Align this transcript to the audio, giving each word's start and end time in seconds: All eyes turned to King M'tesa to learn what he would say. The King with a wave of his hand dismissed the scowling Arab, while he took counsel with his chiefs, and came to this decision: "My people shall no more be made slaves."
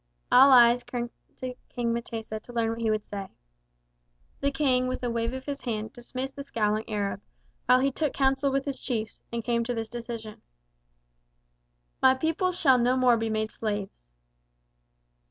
All 0.31 0.51
eyes 0.51 0.83
turned 0.83 1.11
to 1.41 1.53
King 1.69 1.93
M'tesa 1.93 2.39
to 2.41 2.51
learn 2.53 2.71
what 2.71 2.79
he 2.81 2.89
would 2.89 3.05
say. 3.05 3.27
The 4.39 4.49
King 4.49 4.87
with 4.87 5.03
a 5.03 5.11
wave 5.11 5.31
of 5.31 5.45
his 5.45 5.61
hand 5.61 5.93
dismissed 5.93 6.35
the 6.35 6.43
scowling 6.43 6.89
Arab, 6.91 7.21
while 7.67 7.79
he 7.81 7.91
took 7.91 8.11
counsel 8.11 8.51
with 8.51 8.65
his 8.65 8.81
chiefs, 8.81 9.21
and 9.31 9.43
came 9.43 9.63
to 9.63 9.75
this 9.75 9.89
decision: 9.89 10.41
"My 12.01 12.15
people 12.15 12.51
shall 12.51 12.79
no 12.79 12.97
more 12.97 13.15
be 13.15 13.29
made 13.29 13.51
slaves." 13.51 14.11